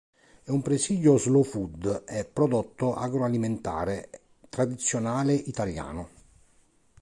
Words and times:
È 0.43 0.49
un 0.49 0.63
presidio 0.63 1.15
Slow 1.19 1.43
food 1.43 2.05
e 2.07 2.25
prodotto 2.25 2.95
agroalimentare 2.95 4.09
tradizionale 4.49 5.35
italiano. 5.35 6.09